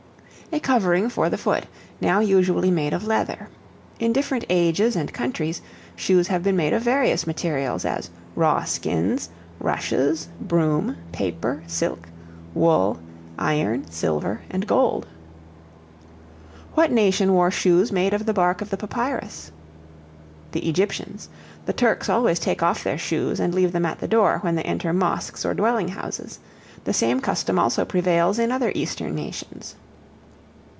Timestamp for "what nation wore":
16.73-17.49